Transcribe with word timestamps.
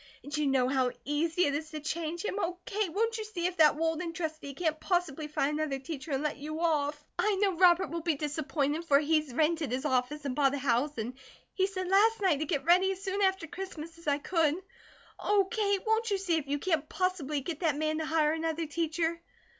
And 0.23 0.35
you 0.35 0.47
know 0.47 0.67
how 0.67 0.89
easy 1.05 1.45
it 1.45 1.53
is 1.53 1.69
to 1.69 1.79
change 1.79 2.25
him. 2.25 2.39
Oh, 2.39 2.57
Kate, 2.65 2.91
won't 2.91 3.19
you 3.19 3.23
see 3.23 3.45
if 3.45 3.57
that 3.57 3.75
Walden 3.75 4.13
trustee 4.13 4.55
can't 4.55 4.79
possibly 4.79 5.27
find 5.27 5.59
another 5.59 5.77
teacher, 5.77 6.09
and 6.13 6.23
let 6.23 6.37
you 6.37 6.59
off? 6.61 7.05
I 7.19 7.35
know 7.35 7.53
Robert 7.55 7.91
will 7.91 8.01
be 8.01 8.15
disappointed, 8.15 8.83
for 8.85 8.97
he's 8.99 9.31
rented 9.31 9.71
his 9.71 9.85
office 9.85 10.25
and 10.25 10.35
bought 10.35 10.55
a 10.55 10.57
house 10.57 10.97
and 10.97 11.13
he 11.53 11.67
said 11.67 11.87
last 11.87 12.19
night 12.19 12.37
to 12.37 12.45
get 12.45 12.65
ready 12.65 12.91
as 12.91 13.03
soon 13.03 13.21
after 13.21 13.45
Christmas 13.45 13.95
as 13.99 14.07
I 14.07 14.17
could. 14.17 14.55
Oh, 15.19 15.47
Kate, 15.51 15.83
won't 15.85 16.09
you 16.09 16.17
see 16.17 16.37
if 16.37 16.47
you 16.47 16.57
can't 16.57 16.89
possibly 16.89 17.41
get 17.41 17.59
that 17.59 17.77
man 17.77 17.99
to 17.99 18.05
hire 18.07 18.31
another 18.33 18.65
teacher?" 18.65 19.21